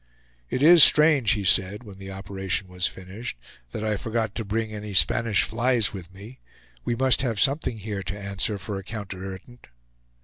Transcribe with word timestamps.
"It 0.49 0.63
is 0.63 0.83
strange," 0.83 1.33
he 1.33 1.43
said, 1.43 1.83
when 1.83 1.99
the 1.99 2.09
operation 2.09 2.67
was 2.67 2.87
finished, 2.87 3.37
"that 3.69 3.83
I 3.83 3.97
forgot 3.97 4.33
to 4.33 4.43
bring 4.43 4.73
any 4.73 4.95
Spanish 4.95 5.43
flies 5.43 5.93
with 5.93 6.11
me; 6.11 6.39
we 6.83 6.95
must 6.95 7.21
have 7.21 7.39
something 7.39 7.77
here 7.77 8.01
to 8.01 8.19
answer 8.19 8.57
for 8.57 8.79
a 8.79 8.83
counter 8.83 9.23
irritant!" 9.23 9.67